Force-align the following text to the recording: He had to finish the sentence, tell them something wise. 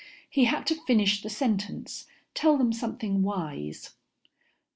He 0.31 0.45
had 0.45 0.65
to 0.65 0.81
finish 0.87 1.21
the 1.21 1.29
sentence, 1.29 2.07
tell 2.33 2.57
them 2.57 2.73
something 2.73 3.21
wise. 3.21 3.91